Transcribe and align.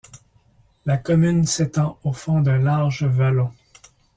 La 0.87 0.97
commune 0.97 1.45
s'étend 1.45 1.99
au 2.03 2.11
fond 2.11 2.41
d'un 2.41 2.57
large 2.57 3.03
vallon. 3.03 3.51